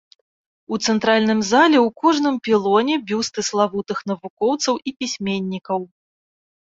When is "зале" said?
1.49-1.77